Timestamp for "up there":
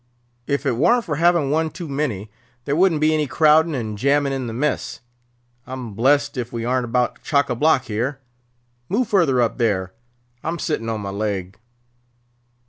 9.43-9.93